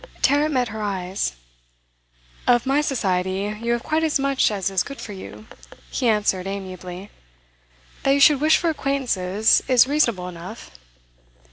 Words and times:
Tarrant 0.23 0.55
met 0.55 0.69
her 0.69 0.81
eyes. 0.81 1.33
'Of 2.47 2.65
my 2.65 2.81
society, 2.81 3.55
you 3.61 3.73
have 3.73 3.83
quite 3.83 4.03
as 4.03 4.19
much 4.19 4.49
as 4.49 4.71
is 4.71 4.81
good 4.81 4.99
for 4.99 5.13
you,' 5.13 5.45
he 5.91 6.07
answered 6.07 6.47
amiably. 6.47 7.11
'That 8.01 8.13
you 8.15 8.19
should 8.19 8.41
wish 8.41 8.57
for 8.57 8.71
acquaintances, 8.71 9.61
is 9.67 9.85
reasonable 9.87 10.27
enough. 10.27 10.71